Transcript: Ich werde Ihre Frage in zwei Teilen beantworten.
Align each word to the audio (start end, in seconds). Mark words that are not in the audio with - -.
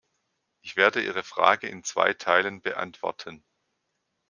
Ich 0.63 0.77
werde 0.77 1.03
Ihre 1.05 1.21
Frage 1.21 1.67
in 1.67 1.83
zwei 1.83 2.15
Teilen 2.15 2.63
beantworten. 2.63 3.43